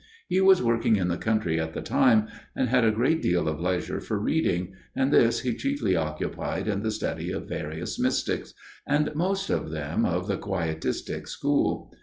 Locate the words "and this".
4.95-5.41